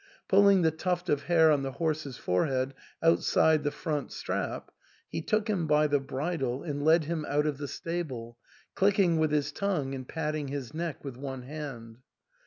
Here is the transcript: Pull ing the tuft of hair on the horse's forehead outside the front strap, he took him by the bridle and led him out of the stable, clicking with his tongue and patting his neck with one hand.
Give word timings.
Pull 0.27 0.47
ing 0.47 0.63
the 0.63 0.71
tuft 0.71 1.09
of 1.09 1.25
hair 1.25 1.51
on 1.51 1.61
the 1.61 1.73
horse's 1.73 2.17
forehead 2.17 2.73
outside 3.03 3.63
the 3.63 3.69
front 3.69 4.11
strap, 4.11 4.71
he 5.07 5.21
took 5.21 5.47
him 5.47 5.67
by 5.67 5.85
the 5.85 5.99
bridle 5.99 6.63
and 6.63 6.83
led 6.83 7.03
him 7.03 7.23
out 7.29 7.45
of 7.45 7.59
the 7.59 7.67
stable, 7.67 8.39
clicking 8.73 9.19
with 9.19 9.31
his 9.31 9.51
tongue 9.51 9.93
and 9.93 10.07
patting 10.09 10.47
his 10.47 10.73
neck 10.73 11.05
with 11.05 11.17
one 11.17 11.43
hand. 11.43 11.99